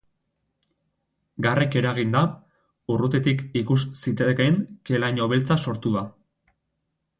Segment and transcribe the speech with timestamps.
[1.45, 2.23] Garrek eraginda,
[2.95, 4.59] urrutitik ikus zitekeen
[4.91, 6.07] ke-laino beltza sortu da.